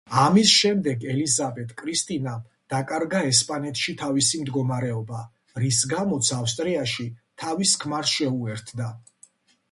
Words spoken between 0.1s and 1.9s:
ამის შემდეგ ელიზაბეთ